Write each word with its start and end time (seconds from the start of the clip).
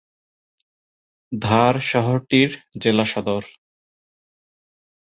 ধার 1.31 1.75
শহরটির 1.81 2.49
জেলা 2.79 3.05
সদর। 3.05 3.43